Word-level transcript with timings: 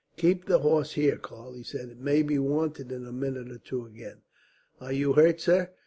"Keep 0.17 0.45
the 0.47 0.57
horse 0.57 0.93
here, 0.93 1.15
Karl," 1.15 1.53
he 1.53 1.61
said. 1.61 1.89
"It 1.89 1.99
may 1.99 2.23
be 2.23 2.39
wanted 2.39 2.91
in 2.91 3.05
a 3.05 3.11
minute 3.11 3.51
or 3.51 3.59
two 3.59 3.85
again." 3.85 4.23
"Are 4.79 4.91
you 4.91 5.13
hurt, 5.13 5.39
sir?" 5.41 5.69